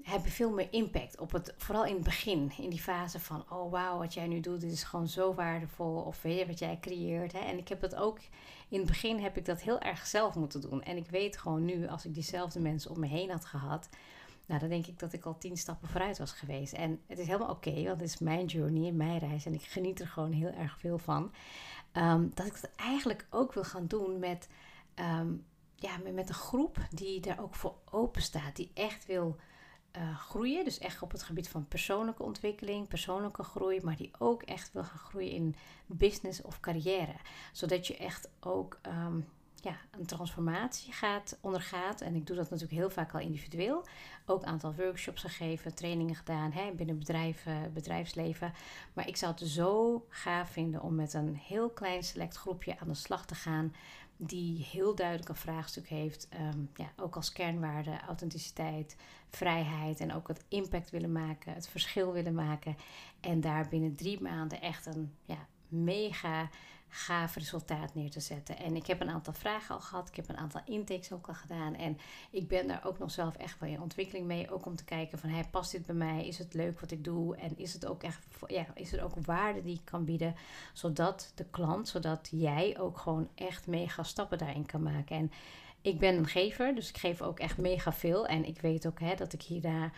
hebben 0.02 0.30
veel 0.30 0.50
meer 0.50 0.68
impact 0.70 1.18
op 1.18 1.32
het, 1.32 1.54
vooral 1.56 1.84
in 1.84 1.94
het 1.94 2.04
begin, 2.04 2.52
in 2.58 2.70
die 2.70 2.80
fase 2.80 3.20
van, 3.20 3.44
oh 3.50 3.70
wauw, 3.70 3.98
wat 3.98 4.14
jij 4.14 4.26
nu 4.26 4.40
doet, 4.40 4.60
dit 4.60 4.72
is 4.72 4.82
gewoon 4.82 5.08
zo 5.08 5.34
waardevol, 5.34 5.94
of 5.94 6.22
weet 6.22 6.38
je, 6.38 6.46
wat 6.46 6.58
jij 6.58 6.78
creëert. 6.80 7.32
Hè? 7.32 7.38
En 7.38 7.58
ik 7.58 7.68
heb 7.68 7.80
het 7.80 7.94
ook, 7.94 8.18
in 8.68 8.78
het 8.78 8.86
begin 8.86 9.18
heb 9.18 9.36
ik 9.36 9.44
dat 9.44 9.60
heel 9.60 9.80
erg 9.80 10.06
zelf 10.06 10.34
moeten 10.34 10.60
doen. 10.60 10.82
En 10.82 10.96
ik 10.96 11.10
weet 11.10 11.38
gewoon 11.38 11.64
nu, 11.64 11.88
als 11.88 12.04
ik 12.04 12.14
diezelfde 12.14 12.60
mensen 12.60 12.90
om 12.90 13.00
me 13.00 13.06
heen 13.06 13.30
had 13.30 13.44
gehad, 13.44 13.88
nou 14.46 14.60
dan 14.60 14.68
denk 14.68 14.86
ik 14.86 14.98
dat 14.98 15.12
ik 15.12 15.24
al 15.24 15.38
tien 15.38 15.56
stappen 15.56 15.88
vooruit 15.88 16.18
was 16.18 16.32
geweest. 16.32 16.72
En 16.72 17.00
het 17.06 17.18
is 17.18 17.26
helemaal 17.26 17.50
oké, 17.50 17.74
want 17.74 18.00
het 18.00 18.08
is 18.08 18.18
mijn 18.18 18.46
journey, 18.46 18.92
mijn 18.92 19.18
reis, 19.18 19.46
en 19.46 19.54
ik 19.54 19.62
geniet 19.62 20.00
er 20.00 20.08
gewoon 20.08 20.32
heel 20.32 20.52
erg 20.52 20.78
veel 20.78 20.98
van. 20.98 21.32
Um, 21.92 22.30
dat 22.34 22.46
ik 22.46 22.54
het 22.54 22.70
eigenlijk 22.76 23.26
ook 23.30 23.52
wil 23.52 23.64
gaan 23.64 23.86
doen 23.86 24.18
met, 24.18 24.48
um, 24.94 25.46
ja, 25.74 25.90
met 26.12 26.28
een 26.28 26.34
groep 26.34 26.76
die 26.90 27.20
daar 27.20 27.42
ook 27.42 27.54
voor 27.54 27.74
open 27.90 28.22
staat, 28.22 28.56
die 28.56 28.70
echt 28.74 29.06
wil 29.06 29.36
uh, 29.96 30.18
groeien. 30.18 30.64
Dus 30.64 30.78
echt 30.78 31.02
op 31.02 31.12
het 31.12 31.22
gebied 31.22 31.48
van 31.48 31.68
persoonlijke 31.68 32.22
ontwikkeling, 32.22 32.88
persoonlijke 32.88 33.42
groei, 33.42 33.80
maar 33.82 33.96
die 33.96 34.10
ook 34.18 34.42
echt 34.42 34.72
wil 34.72 34.84
gaan 34.84 34.98
groeien 34.98 35.30
in 35.30 35.56
business 35.86 36.42
of 36.42 36.60
carrière. 36.60 37.16
Zodat 37.52 37.86
je 37.86 37.96
echt 37.96 38.28
ook 38.40 38.78
um, 38.86 39.26
ja, 39.62 39.76
een 39.90 40.06
transformatie 40.06 40.92
gaat 40.92 41.38
ondergaat. 41.40 42.00
En 42.00 42.14
ik 42.14 42.26
doe 42.26 42.36
dat 42.36 42.50
natuurlijk 42.50 42.78
heel 42.78 42.90
vaak 42.90 43.14
al 43.14 43.20
individueel. 43.20 43.84
Ook 44.26 44.42
een 44.42 44.48
aantal 44.48 44.74
workshops 44.74 45.20
gegeven, 45.20 45.74
trainingen 45.74 46.14
gedaan 46.14 46.52
hè, 46.52 46.72
binnen 46.72 46.98
bedrijven, 46.98 47.72
bedrijfsleven. 47.72 48.52
Maar 48.92 49.08
ik 49.08 49.16
zou 49.16 49.32
het 49.32 49.48
zo 49.48 50.04
gaaf 50.08 50.50
vinden 50.50 50.82
om 50.82 50.94
met 50.94 51.14
een 51.14 51.36
heel 51.36 51.70
klein 51.70 52.02
select 52.02 52.36
groepje 52.36 52.78
aan 52.78 52.88
de 52.88 52.94
slag 52.94 53.26
te 53.26 53.34
gaan 53.34 53.74
die 54.26 54.66
heel 54.70 54.94
duidelijk 54.94 55.28
een 55.28 55.34
vraagstuk 55.34 55.88
heeft. 55.88 56.28
ehm, 56.28 56.58
ja, 56.74 56.92
ook 56.96 57.16
als 57.16 57.32
kernwaarde, 57.32 58.00
authenticiteit, 58.00 58.96
vrijheid 59.28 60.00
en 60.00 60.12
ook 60.14 60.28
het 60.28 60.44
impact 60.48 60.90
willen 60.90 61.12
maken, 61.12 61.54
het 61.54 61.68
verschil 61.68 62.12
willen 62.12 62.34
maken. 62.34 62.76
En 63.20 63.40
daar 63.40 63.68
binnen 63.68 63.94
drie 63.94 64.20
maanden 64.20 64.60
echt 64.60 64.86
een 64.86 65.12
ja, 65.24 65.46
mega 65.68 66.50
gaaf 66.94 67.34
resultaat 67.34 67.94
neer 67.94 68.10
te 68.10 68.20
zetten. 68.20 68.58
En 68.58 68.76
ik 68.76 68.86
heb 68.86 69.00
een 69.00 69.10
aantal 69.10 69.32
vragen 69.32 69.74
al 69.74 69.80
gehad. 69.80 70.08
Ik 70.08 70.16
heb 70.16 70.28
een 70.28 70.36
aantal 70.36 70.60
intakes 70.64 71.12
ook 71.12 71.28
al 71.28 71.34
gedaan. 71.34 71.74
En 71.74 71.98
ik 72.30 72.48
ben 72.48 72.66
daar 72.66 72.84
ook 72.84 72.98
nog 72.98 73.10
zelf 73.10 73.36
echt 73.36 73.58
wel 73.58 73.68
in 73.68 73.80
ontwikkeling 73.80 74.26
mee. 74.26 74.50
Ook 74.50 74.66
om 74.66 74.76
te 74.76 74.84
kijken 74.84 75.18
van, 75.18 75.30
hey, 75.30 75.44
past 75.50 75.72
dit 75.72 75.86
bij 75.86 75.94
mij? 75.94 76.26
Is 76.26 76.38
het 76.38 76.54
leuk 76.54 76.80
wat 76.80 76.90
ik 76.90 77.04
doe? 77.04 77.36
En 77.36 77.58
is 77.58 77.72
het 77.72 77.86
ook 77.86 78.02
echt, 78.02 78.26
ja, 78.46 78.66
is 78.74 78.92
er 78.92 79.04
ook 79.04 79.14
waarde 79.24 79.62
die 79.62 79.74
ik 79.74 79.84
kan 79.84 80.04
bieden? 80.04 80.34
Zodat 80.72 81.32
de 81.34 81.46
klant, 81.50 81.88
zodat 81.88 82.28
jij 82.30 82.78
ook 82.78 82.98
gewoon 82.98 83.28
echt 83.34 83.66
mega 83.66 84.02
stappen 84.02 84.38
daarin 84.38 84.66
kan 84.66 84.82
maken. 84.82 85.16
En 85.16 85.32
ik 85.80 85.98
ben 85.98 86.16
een 86.16 86.28
gever, 86.28 86.74
dus 86.74 86.88
ik 86.88 86.98
geef 86.98 87.22
ook 87.22 87.38
echt 87.38 87.58
mega 87.58 87.92
veel. 87.92 88.26
En 88.26 88.44
ik 88.44 88.60
weet 88.60 88.86
ook 88.86 89.00
hè, 89.00 89.14
dat 89.14 89.32
ik 89.32 89.42
hierna 89.42 89.90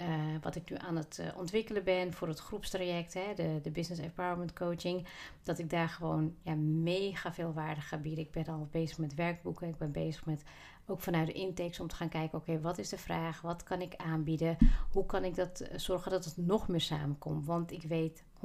uh, 0.00 0.06
wat 0.40 0.54
ik 0.54 0.70
nu 0.70 0.76
aan 0.76 0.96
het 0.96 1.18
uh, 1.20 1.26
ontwikkelen 1.36 1.84
ben 1.84 2.12
voor 2.12 2.28
het 2.28 2.38
groepstraject, 2.38 3.14
hè, 3.14 3.34
de, 3.34 3.58
de 3.62 3.70
Business 3.70 4.02
Empowerment 4.02 4.52
Coaching, 4.52 5.06
dat 5.42 5.58
ik 5.58 5.70
daar 5.70 5.88
gewoon 5.88 6.34
ja, 6.42 6.54
mega 6.54 7.32
veel 7.32 7.52
waarde 7.52 7.80
ga 7.80 7.96
bieden. 7.96 8.24
Ik 8.24 8.30
ben 8.30 8.46
al 8.46 8.68
bezig 8.70 8.98
met 8.98 9.14
werkboeken, 9.14 9.68
ik 9.68 9.78
ben 9.78 9.92
bezig 9.92 10.26
met 10.26 10.42
ook 10.86 11.00
vanuit 11.00 11.26
de 11.26 11.32
intakes 11.32 11.80
om 11.80 11.88
te 11.88 11.94
gaan 11.94 12.08
kijken, 12.08 12.38
oké, 12.38 12.60
wat 12.60 12.78
is 12.78 12.88
de 12.88 12.98
vraag, 12.98 13.40
wat 13.40 13.62
kan 13.62 13.80
ik 13.80 13.96
aanbieden, 13.96 14.58
hoe 14.92 15.06
kan 15.06 15.24
ik 15.24 15.34
dat 15.34 15.60
uh, 15.60 15.68
zorgen 15.78 16.10
dat 16.10 16.24
het 16.24 16.36
nog 16.36 16.68
meer 16.68 16.80
samenkomt. 16.80 17.46
Want 17.46 17.72
ik 17.72 17.82
weet 17.82 18.24
100% 18.36 18.40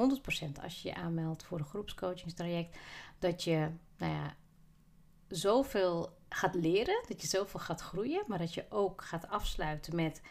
als 0.64 0.82
je 0.82 0.90
je 0.90 0.96
aanmeldt 0.96 1.44
voor 1.44 1.60
een 1.60 1.66
groepscoachingstraject, 1.66 2.78
dat 3.20 3.44
je, 3.44 3.70
nou 3.98 4.14
ja, 4.14 4.36
zoveel 5.28 6.18
gaat 6.30 6.56
leren, 6.56 7.04
dat 7.08 7.22
je 7.22 7.28
zoveel 7.28 7.60
gaat 7.60 7.82
groeien, 7.82 8.24
maar 8.28 8.38
dat 8.38 8.54
je 8.54 8.66
ook 8.70 9.02
gaat 9.02 9.28
afsluiten 9.28 9.96
met 9.96 10.22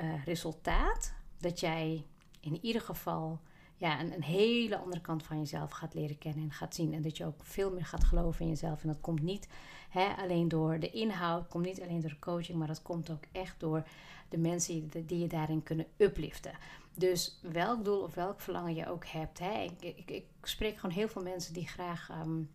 uh, 0.00 0.24
resultaat 0.24 1.14
dat 1.38 1.60
jij 1.60 2.04
in 2.40 2.58
ieder 2.62 2.82
geval 2.82 3.40
ja, 3.76 4.00
een, 4.00 4.12
een, 4.12 4.22
hele 4.22 4.78
andere 4.78 5.00
kant 5.00 5.22
van 5.22 5.38
jezelf 5.38 5.70
gaat 5.70 5.94
leren 5.94 6.18
kennen 6.18 6.44
en 6.44 6.52
gaat 6.52 6.74
zien. 6.74 6.94
En 6.94 7.02
dat 7.02 7.16
je 7.16 7.26
ook 7.26 7.40
veel 7.42 7.72
meer 7.72 7.84
gaat 7.84 8.04
geloven 8.04 8.40
in 8.40 8.48
jezelf. 8.48 8.82
En 8.82 8.88
dat 8.88 9.00
komt 9.00 9.22
niet 9.22 9.48
hè, 9.88 10.06
alleen 10.16 10.48
door 10.48 10.78
de 10.78 10.90
inhoud, 10.90 11.48
komt 11.48 11.64
niet 11.64 11.82
alleen 11.82 12.00
door 12.00 12.10
de 12.10 12.18
coaching, 12.18 12.58
maar 12.58 12.66
dat 12.66 12.82
komt 12.82 13.10
ook 13.10 13.24
echt 13.32 13.60
door 13.60 13.86
de 14.28 14.38
mensen 14.38 14.90
die, 15.06 15.18
je 15.18 15.28
daarin 15.28 15.62
kunnen 15.62 15.86
upliften. 15.96 16.52
Dus 16.94 17.38
welk 17.42 17.84
doel 17.84 18.02
of 18.02 18.14
welk 18.14 18.40
verlangen 18.40 18.74
je 18.74 18.88
ook 18.88 19.06
hebt. 19.06 19.38
Hè, 19.38 19.66
ik, 19.80 20.10
ik, 20.10 20.24
spreek 20.42 20.76
gewoon 20.76 20.96
heel 20.96 21.08
veel 21.08 21.22
mensen 21.22 21.54
die 21.54 21.68
graag 21.68 22.08
um, 22.24 22.50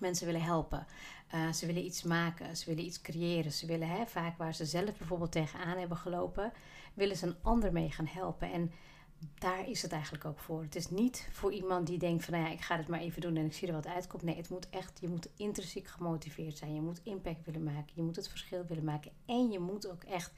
mensen 0.00 0.26
willen 0.26 0.42
helpen. 0.42 0.86
Uh, 1.34 1.52
ze 1.52 1.66
willen 1.66 1.84
iets 1.84 2.02
maken, 2.02 2.56
ze 2.56 2.64
willen 2.66 2.84
iets 2.84 3.00
creëren. 3.00 3.52
Ze 3.52 3.66
willen 3.66 3.88
hè, 3.88 4.06
vaak 4.06 4.38
waar 4.38 4.54
ze 4.54 4.64
zelf 4.64 4.96
bijvoorbeeld 4.96 5.32
tegenaan 5.32 5.78
hebben 5.78 5.96
gelopen, 5.96 6.52
willen 6.94 7.16
ze 7.16 7.26
een 7.26 7.36
ander 7.42 7.72
mee 7.72 7.90
gaan 7.90 8.06
helpen. 8.06 8.52
En 8.52 8.72
daar 9.34 9.68
is 9.68 9.82
het 9.82 9.92
eigenlijk 9.92 10.24
ook 10.24 10.38
voor. 10.38 10.62
Het 10.62 10.76
is 10.76 10.90
niet 10.90 11.28
voor 11.32 11.52
iemand 11.52 11.86
die 11.86 11.98
denkt 11.98 12.24
van 12.24 12.34
nou 12.34 12.46
ja, 12.46 12.52
ik 12.52 12.60
ga 12.60 12.76
het 12.76 12.88
maar 12.88 13.00
even 13.00 13.20
doen 13.20 13.36
en 13.36 13.44
ik 13.44 13.52
zie 13.52 13.68
er 13.68 13.74
wat 13.74 13.86
uitkomt. 13.86 14.22
Nee, 14.22 14.36
het 14.36 14.48
moet 14.48 14.70
echt, 14.70 15.00
je 15.00 15.08
moet 15.08 15.28
intrinsiek 15.36 15.86
gemotiveerd 15.86 16.58
zijn. 16.58 16.74
Je 16.74 16.80
moet 16.80 17.00
impact 17.02 17.44
willen 17.44 17.62
maken. 17.62 17.92
Je 17.94 18.02
moet 18.02 18.16
het 18.16 18.28
verschil 18.28 18.64
willen 18.66 18.84
maken. 18.84 19.10
En 19.26 19.50
je 19.50 19.58
moet 19.58 19.88
ook 19.88 20.04
echt 20.04 20.32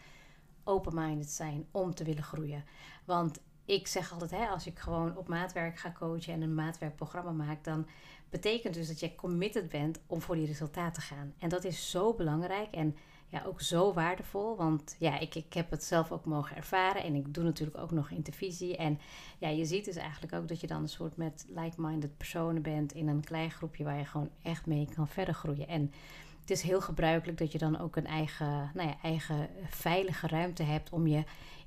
open-minded 0.64 1.30
zijn 1.30 1.66
om 1.70 1.94
te 1.94 2.04
willen 2.04 2.22
groeien. 2.22 2.64
Want 3.04 3.40
ik 3.66 3.87
zeg 3.87 4.12
altijd, 4.12 4.30
hè, 4.30 4.46
als 4.46 4.66
ik 4.66 4.78
gewoon 4.78 5.16
op 5.16 5.28
maatwerk 5.28 5.78
ga 5.78 5.92
coachen 5.92 6.32
en 6.32 6.42
een 6.42 6.54
maatwerkprogramma 6.54 7.30
maak, 7.30 7.64
dan 7.64 7.87
betekent 8.30 8.75
dus 8.75 8.88
dat 8.88 9.00
je 9.00 9.14
committed 9.14 9.68
bent 9.68 9.99
om 10.06 10.20
voor 10.20 10.35
die 10.35 10.46
resultaten 10.46 10.92
te 10.92 11.00
gaan. 11.00 11.35
En 11.38 11.49
dat 11.49 11.64
is 11.64 11.90
zo 11.90 12.14
belangrijk 12.14 12.75
en 12.75 12.96
ja, 13.28 13.42
ook 13.46 13.61
zo 13.61 13.92
waardevol. 13.92 14.56
Want 14.56 14.96
ja, 14.99 15.18
ik, 15.18 15.35
ik 15.35 15.52
heb 15.52 15.70
het 15.70 15.85
zelf 15.85 16.12
ook 16.12 16.25
mogen 16.25 16.56
ervaren. 16.56 17.02
En 17.02 17.14
ik 17.14 17.35
doe 17.35 17.44
natuurlijk 17.44 17.78
ook 17.78 17.90
nog 17.90 18.11
intervisie. 18.11 18.76
En 18.76 18.99
ja, 19.38 19.49
je 19.49 19.64
ziet 19.64 19.85
dus 19.85 19.96
eigenlijk 19.96 20.32
ook 20.32 20.49
dat 20.49 20.61
je 20.61 20.66
dan 20.66 20.82
een 20.82 20.88
soort 20.88 21.16
met 21.16 21.46
like-minded 21.49 22.16
personen 22.16 22.62
bent 22.62 22.92
in 22.92 23.08
een 23.08 23.25
klein 23.25 23.50
groepje 23.50 23.85
waar 23.85 23.99
je 23.99 24.04
gewoon 24.04 24.30
echt 24.42 24.66
mee 24.66 24.88
kan 24.94 25.08
verder 25.08 25.35
groeien. 25.35 25.68
En 25.68 25.92
het 26.40 26.50
is 26.50 26.62
heel 26.62 26.80
gebruikelijk 26.80 27.38
dat 27.38 27.52
je 27.52 27.58
dan 27.58 27.78
ook 27.78 27.96
een 27.96 28.06
eigen, 28.06 28.70
nou 28.75 28.88
ja, 28.88 28.96
eigen 29.02 29.49
veilige 29.68 30.26
ruimte 30.26 30.62
hebt 30.62 30.90
om 30.90 31.06
je 31.06 31.25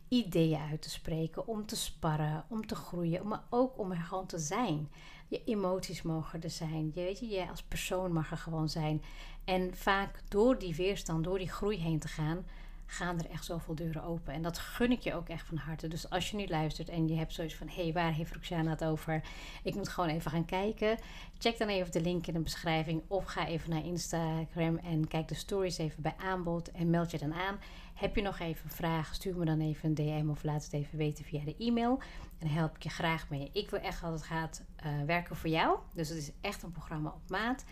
ideeën 0.09 0.61
uit 0.69 0.81
te 0.81 0.89
spreken, 0.89 1.47
om 1.47 1.65
te 1.65 1.75
sparren, 1.75 2.45
om 2.49 2.67
te 2.67 2.75
groeien, 2.75 3.27
maar 3.27 3.43
ook 3.49 3.77
om 3.77 3.91
er 3.91 3.97
gewoon 3.97 4.25
te 4.25 4.39
zijn. 4.39 4.89
Je 5.27 5.43
emoties 5.43 6.01
mogen 6.01 6.41
er 6.41 6.49
zijn. 6.49 6.91
Je, 6.93 7.01
weet 7.01 7.19
je, 7.19 7.27
jij 7.27 7.49
als 7.49 7.63
persoon 7.63 8.11
mag 8.11 8.31
er 8.31 8.37
gewoon 8.37 8.69
zijn. 8.69 9.03
En 9.45 9.75
vaak 9.75 10.21
door 10.27 10.59
die 10.59 10.75
weerstand, 10.75 11.23
door 11.23 11.37
die 11.37 11.49
groei 11.49 11.77
heen 11.77 11.99
te 11.99 12.07
gaan, 12.07 12.45
gaan 12.91 13.19
er 13.19 13.29
echt 13.29 13.45
zoveel 13.45 13.75
deuren 13.75 14.03
open. 14.03 14.33
En 14.33 14.41
dat 14.41 14.59
gun 14.59 14.91
ik 14.91 14.99
je 14.99 15.13
ook 15.13 15.29
echt 15.29 15.47
van 15.47 15.57
harte. 15.57 15.87
Dus 15.87 16.09
als 16.09 16.31
je 16.31 16.37
nu 16.37 16.47
luistert 16.47 16.89
en 16.89 17.07
je 17.07 17.15
hebt 17.15 17.33
zoiets 17.33 17.55
van: 17.55 17.67
hé, 17.67 17.83
hey, 17.83 17.93
waar 17.93 18.13
heeft 18.13 18.33
Roxana 18.33 18.69
het 18.69 18.83
over? 18.83 19.23
Ik 19.63 19.75
moet 19.75 19.89
gewoon 19.89 20.09
even 20.09 20.31
gaan 20.31 20.45
kijken. 20.45 20.97
Check 21.37 21.57
dan 21.57 21.67
even 21.67 21.91
de 21.91 22.01
link 22.01 22.27
in 22.27 22.33
de 22.33 22.39
beschrijving. 22.39 23.01
Of 23.07 23.25
ga 23.25 23.47
even 23.47 23.69
naar 23.69 23.85
Instagram 23.85 24.77
en 24.77 25.07
kijk 25.07 25.27
de 25.27 25.35
stories 25.35 25.77
even 25.77 26.01
bij 26.01 26.15
aanbod 26.17 26.71
en 26.71 26.89
meld 26.89 27.11
je 27.11 27.17
dan 27.17 27.33
aan. 27.33 27.59
Heb 27.93 28.15
je 28.15 28.21
nog 28.21 28.39
even 28.39 28.69
vragen? 28.69 29.15
Stuur 29.15 29.35
me 29.35 29.45
dan 29.45 29.59
even 29.59 29.89
een 29.89 29.95
DM 29.95 30.29
of 30.29 30.43
laat 30.43 30.63
het 30.63 30.73
even 30.73 30.97
weten 30.97 31.25
via 31.25 31.43
de 31.45 31.55
e-mail. 31.57 32.01
En 32.37 32.47
help 32.47 32.75
ik 32.75 32.83
je 32.83 32.89
graag 32.89 33.29
mee. 33.29 33.49
Ik 33.53 33.69
wil 33.69 33.79
echt 33.79 34.01
dat 34.01 34.11
het 34.11 34.23
gaat 34.23 34.63
uh, 34.85 35.03
werken 35.05 35.35
voor 35.35 35.49
jou. 35.49 35.77
Dus 35.93 36.09
het 36.09 36.17
is 36.17 36.31
echt 36.41 36.63
een 36.63 36.71
programma 36.71 37.09
op 37.09 37.29
maat. 37.29 37.65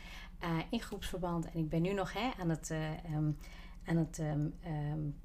Uh, 0.44 0.50
in 0.70 0.80
groepsverband. 0.80 1.52
En 1.52 1.60
ik 1.60 1.70
ben 1.70 1.82
nu 1.82 1.94
nog 1.94 2.14
hè, 2.14 2.30
aan 2.40 2.50
het, 2.50 2.70
uh, 2.70 3.16
um, 3.16 3.38
aan 3.88 3.98
het 3.98 4.20
um, 4.20 4.54
um, 4.66 5.16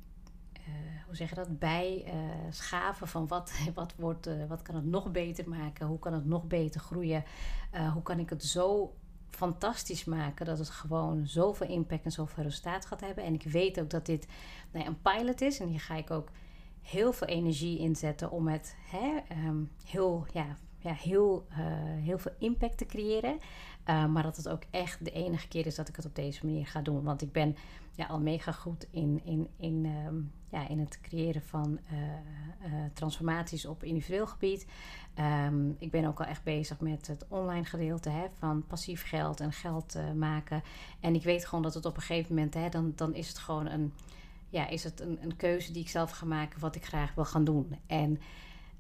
hoe 1.07 1.17
zeg 1.17 1.29
je 1.29 1.35
dat, 1.35 1.59
bij 1.59 2.15
schaven 2.51 3.09
van 3.09 3.27
wat, 3.27 3.53
wat, 3.75 3.95
wordt, 3.97 4.29
wat 4.49 4.63
kan 4.63 4.75
het 4.75 4.85
nog 4.85 5.11
beter 5.11 5.49
maken? 5.49 5.87
Hoe 5.87 5.99
kan 5.99 6.13
het 6.13 6.25
nog 6.25 6.45
beter 6.45 6.81
groeien? 6.81 7.25
hoe 7.93 8.03
kan 8.03 8.19
ik 8.19 8.31
het 8.31 8.45
zo 8.45 8.95
fantastisch 9.35 10.05
maken 10.05 10.47
dat 10.47 10.59
het 10.59 10.71
gewoon 10.71 11.27
zoveel 11.27 11.69
impact 11.69 12.05
en 12.05 12.13
zoveel 12.13 12.43
resultaat 12.43 12.87
gaat 12.87 13.01
hebben. 13.01 13.25
En 13.25 13.35
ik 13.35 13.43
weet 13.43 13.81
ook 13.81 13.91
dat 13.91 14.07
dit 14.07 14.27
nou 14.71 14.87
een 14.87 15.01
pilot 15.03 15.41
is. 15.41 15.61
En 15.61 15.69
hier 15.69 15.81
ga 15.81 15.95
ik 15.95 16.11
ook 16.11 16.31
heel 16.83 17.13
veel 17.13 17.27
energie 17.27 17.79
inzetten 17.79 18.31
om 18.31 18.49
het 18.49 18.77
hè, 18.91 19.37
um, 19.47 19.71
heel, 19.85 20.27
ja, 20.33 20.57
ja, 20.79 20.93
heel, 20.93 21.47
heel 22.01 22.19
veel 22.19 22.33
impact 22.39 22.79
te 22.79 22.87
creëren. 22.87 23.39
Uh, 23.89 24.07
maar 24.07 24.23
dat 24.23 24.37
het 24.37 24.49
ook 24.49 24.63
echt 24.71 25.05
de 25.05 25.11
enige 25.11 25.49
keer 25.49 25.67
is 25.67 25.75
dat 25.75 25.89
ik 25.89 25.97
het 25.97 26.05
op 26.05 26.15
deze 26.15 26.47
manier 26.47 26.67
ga 26.67 26.81
doen. 26.81 27.03
Want 27.03 27.23
ik 27.23 27.33
ben 27.33 27.57
ja, 27.95 28.07
al 28.07 28.21
mega 28.21 28.53
goed 28.53 28.87
in, 28.91 29.21
in, 29.25 29.49
in, 29.57 29.87
um, 30.07 30.33
ja, 30.49 30.69
in 30.69 30.79
het 30.79 31.01
creëren 31.01 31.43
van 31.43 31.79
uh, 31.93 32.69
transformaties 32.93 33.67
op 33.67 33.85
individueel 33.85 34.27
gebied. 34.27 34.67
Um, 35.47 35.77
ik 35.79 35.91
ben 35.91 36.05
ook 36.05 36.21
al 36.21 36.27
echt 36.27 36.43
bezig 36.43 36.81
met 36.81 37.07
het 37.07 37.25
online 37.29 37.65
gedeelte 37.65 38.11
hè, 38.11 38.27
van 38.39 38.67
passief 38.67 39.09
geld 39.09 39.41
en 39.41 39.53
geld 39.53 39.99
maken. 40.17 40.63
En 41.01 41.15
ik 41.15 41.23
weet 41.23 41.45
gewoon 41.47 41.63
dat 41.63 41.75
het 41.75 41.87
op 41.87 41.97
een 41.97 42.03
gegeven 42.03 42.35
moment, 42.35 42.55
hè, 42.55 42.69
dan, 42.69 42.93
dan 42.97 43.15
is 43.15 43.29
het 43.29 43.39
gewoon 43.39 43.67
een 43.67 43.93
ja, 44.53 44.69
is 44.69 44.85
het 44.85 45.01
een, 45.01 45.19
een 45.23 45.37
keuze 45.37 45.73
die 45.73 45.83
ik 45.83 45.89
zelf 45.89 46.11
ga 46.11 46.27
maken 46.27 46.61
wat 46.61 46.77
ik 46.77 46.85
graag 46.85 47.15
wil 47.15 47.25
gaan 47.25 47.45
doen. 47.45 47.77
En 47.87 48.21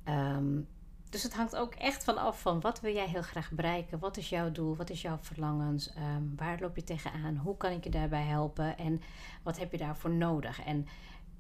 um, 0.09 0.67
dus 1.12 1.23
het 1.23 1.35
hangt 1.35 1.57
ook 1.57 1.75
echt 1.75 2.04
van 2.04 2.19
af 2.19 2.40
van 2.40 2.61
wat 2.61 2.81
wil 2.81 2.92
jij 2.92 3.07
heel 3.07 3.23
graag 3.23 3.50
bereiken? 3.50 3.99
Wat 3.99 4.16
is 4.16 4.28
jouw 4.28 4.52
doel? 4.52 4.76
Wat 4.76 4.90
is 4.90 5.02
jouw 5.02 5.19
verlangens? 5.21 5.90
Um, 5.97 6.33
waar 6.37 6.61
loop 6.61 6.76
je 6.76 6.85
tegenaan? 6.85 7.37
Hoe 7.37 7.57
kan 7.57 7.73
ik 7.73 7.85
je 7.85 7.90
daarbij 7.90 8.23
helpen? 8.23 8.78
En 8.78 9.00
wat 9.42 9.59
heb 9.59 9.73
je 9.73 9.78
daarvoor 9.78 10.11
nodig? 10.11 10.64
En 10.64 10.87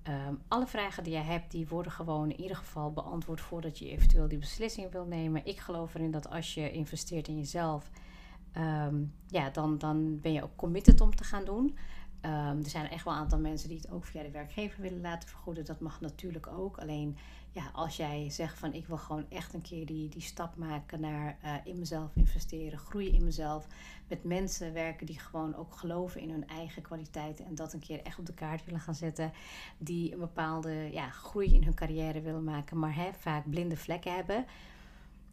um, 0.08 0.42
alle 0.48 0.66
vragen 0.66 1.04
die 1.04 1.12
jij 1.12 1.22
hebt, 1.22 1.50
die 1.50 1.68
worden 1.68 1.92
gewoon 1.92 2.30
in 2.30 2.40
ieder 2.40 2.56
geval 2.56 2.92
beantwoord 2.92 3.40
voordat 3.40 3.78
je 3.78 3.90
eventueel 3.90 4.28
die 4.28 4.38
beslissing 4.38 4.90
wil 4.90 5.04
nemen. 5.04 5.46
Ik 5.46 5.60
geloof 5.60 5.94
erin 5.94 6.10
dat 6.10 6.30
als 6.30 6.54
je 6.54 6.72
investeert 6.72 7.28
in 7.28 7.36
jezelf, 7.36 7.90
um, 8.56 9.14
ja, 9.26 9.50
dan, 9.50 9.78
dan 9.78 10.20
ben 10.20 10.32
je 10.32 10.42
ook 10.42 10.56
committed 10.56 11.00
om 11.00 11.14
te 11.14 11.24
gaan 11.24 11.44
doen. 11.44 11.76
Um, 12.26 12.58
er 12.62 12.70
zijn 12.70 12.88
echt 12.88 13.04
wel 13.04 13.14
een 13.14 13.20
aantal 13.20 13.38
mensen 13.38 13.68
die 13.68 13.76
het 13.76 13.90
ook 13.90 14.04
via 14.04 14.22
de 14.22 14.30
werkgever 14.30 14.82
willen 14.82 15.00
laten 15.00 15.28
vergoeden. 15.28 15.64
Dat 15.64 15.80
mag 15.80 16.00
natuurlijk 16.00 16.46
ook. 16.46 16.78
Alleen 16.78 17.16
ja, 17.50 17.70
als 17.72 17.96
jij 17.96 18.30
zegt 18.30 18.58
van 18.58 18.72
ik 18.72 18.86
wil 18.86 18.96
gewoon 18.96 19.26
echt 19.28 19.54
een 19.54 19.60
keer 19.60 19.86
die, 19.86 20.08
die 20.08 20.22
stap 20.22 20.56
maken 20.56 21.00
naar 21.00 21.38
uh, 21.44 21.54
in 21.64 21.78
mezelf 21.78 22.10
investeren, 22.14 22.78
groeien 22.78 23.12
in 23.12 23.24
mezelf. 23.24 23.66
Met 24.08 24.24
mensen 24.24 24.72
werken 24.72 25.06
die 25.06 25.18
gewoon 25.18 25.54
ook 25.54 25.74
geloven 25.74 26.20
in 26.20 26.30
hun 26.30 26.48
eigen 26.48 26.82
kwaliteiten 26.82 27.44
en 27.44 27.54
dat 27.54 27.72
een 27.72 27.80
keer 27.80 28.02
echt 28.02 28.18
op 28.18 28.26
de 28.26 28.34
kaart 28.34 28.64
willen 28.64 28.80
gaan 28.80 28.94
zetten. 28.94 29.32
Die 29.78 30.12
een 30.12 30.18
bepaalde 30.18 30.88
ja, 30.92 31.10
groei 31.10 31.54
in 31.54 31.64
hun 31.64 31.74
carrière 31.74 32.20
willen 32.20 32.44
maken, 32.44 32.78
maar 32.78 32.94
hè, 32.94 33.10
vaak 33.18 33.50
blinde 33.50 33.76
vlekken 33.76 34.14
hebben 34.14 34.44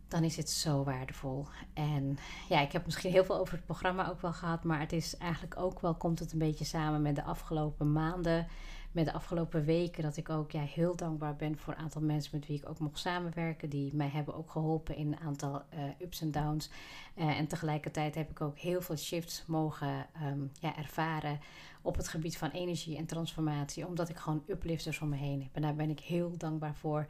dan 0.10 0.24
is 0.24 0.38
het 0.38 0.50
zo 0.50 0.84
waardevol. 0.84 1.48
En 1.74 2.18
ja, 2.50 2.60
ik 2.60 2.72
heb 2.72 2.86
misschien 2.86 3.12
heel 3.12 3.26
veel 3.26 3.38
over 3.38 3.54
het 3.54 3.66
programma 3.66 4.10
ook 4.10 4.22
wel 4.22 4.34
gehad, 4.34 4.64
maar 4.64 4.80
het 4.80 4.94
is 4.94 5.18
eigenlijk 5.18 5.58
ook 5.58 5.80
wel, 5.80 5.96
komt 5.96 6.20
het 6.20 6.32
een 6.32 6.40
beetje 6.40 6.66
samen 6.66 7.02
met 7.02 7.16
de 7.16 7.24
afgelopen 7.24 7.92
maanden 7.92 8.48
met 8.92 9.06
de 9.06 9.14
afgelopen 9.14 9.66
weken 9.66 10.04
dat 10.04 10.18
ik 10.18 10.30
ook 10.30 10.52
ja, 10.52 10.62
heel 10.62 10.96
dankbaar 10.96 11.36
ben 11.36 11.58
voor 11.58 11.74
een 11.74 11.80
aantal 11.80 12.02
mensen 12.02 12.32
met 12.34 12.48
wie 12.48 12.58
ik 12.58 12.70
ook 12.70 12.80
mocht 12.80 13.00
samenwerken. 13.00 13.70
Die 13.70 13.96
mij 13.96 14.08
hebben 14.08 14.36
ook 14.36 14.52
geholpen 14.52 14.96
in 14.96 15.08
een 15.08 15.20
aantal 15.20 15.62
uh, 15.74 15.80
ups 16.02 16.22
en 16.22 16.32
downs. 16.32 16.70
Uh, 17.16 17.38
en 17.38 17.48
tegelijkertijd 17.48 18.16
heb 18.16 18.30
ik 18.30 18.42
ook 18.42 18.58
heel 18.58 18.82
veel 18.82 18.98
shifts 18.98 19.44
mogen 19.48 20.06
um, 20.24 20.52
ja, 20.60 20.78
ervaren 20.78 21.40
op 21.82 21.96
het 21.96 22.08
gebied 22.08 22.38
van 22.38 22.50
energie 22.50 22.98
en 22.98 23.06
transformatie. 23.06 23.88
Omdat 23.88 24.10
ik 24.10 24.18
gewoon 24.18 24.44
uplifters 24.48 25.00
om 25.00 25.10
me 25.10 25.16
heen 25.16 25.42
heb. 25.42 25.56
En 25.56 25.62
daar 25.62 25.76
ben 25.76 25.90
ik 25.90 26.00
heel 26.00 26.38
dankbaar 26.38 26.76
voor. 26.76 27.08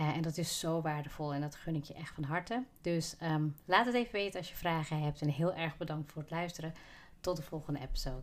Uh, 0.00 0.16
en 0.16 0.22
dat 0.22 0.36
is 0.36 0.58
zo 0.58 0.80
waardevol 0.80 1.34
en 1.34 1.40
dat 1.40 1.54
gun 1.54 1.74
ik 1.74 1.84
je 1.84 1.94
echt 1.94 2.14
van 2.14 2.24
harte. 2.24 2.62
Dus 2.80 3.16
um, 3.22 3.56
laat 3.64 3.86
het 3.86 3.94
even 3.94 4.12
weten 4.12 4.38
als 4.38 4.48
je 4.48 4.56
vragen 4.56 5.02
hebt. 5.02 5.20
En 5.20 5.28
heel 5.28 5.54
erg 5.54 5.76
bedankt 5.76 6.12
voor 6.12 6.22
het 6.22 6.30
luisteren. 6.30 6.74
Tot 7.20 7.36
de 7.36 7.42
volgende 7.42 7.80
episode. 7.80 8.22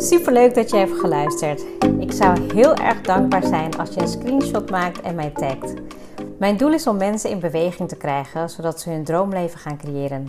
Super 0.00 0.32
leuk 0.32 0.54
dat 0.54 0.70
je 0.70 0.76
hebt 0.76 0.98
geluisterd. 1.00 1.64
Ik 2.00 2.12
zou 2.12 2.54
heel 2.54 2.74
erg 2.74 3.00
dankbaar 3.00 3.46
zijn 3.46 3.76
als 3.76 3.94
je 3.94 4.00
een 4.00 4.08
screenshot 4.08 4.70
maakt 4.70 5.00
en 5.00 5.14
mij 5.14 5.30
tagt. 5.30 5.74
Mijn 6.38 6.56
doel 6.56 6.72
is 6.72 6.86
om 6.86 6.96
mensen 6.96 7.30
in 7.30 7.40
beweging 7.40 7.88
te 7.88 7.96
krijgen, 7.96 8.50
zodat 8.50 8.80
ze 8.80 8.90
hun 8.90 9.04
droomleven 9.04 9.58
gaan 9.58 9.78
creëren. 9.78 10.28